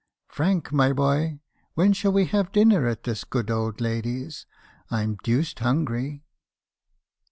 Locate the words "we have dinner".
2.11-2.87